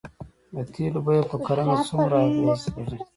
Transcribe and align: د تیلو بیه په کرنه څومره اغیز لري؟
د 0.55 0.57
تیلو 0.73 0.99
بیه 1.05 1.23
په 1.31 1.37
کرنه 1.45 1.75
څومره 1.87 2.17
اغیز 2.27 2.61
لري؟ 2.73 2.99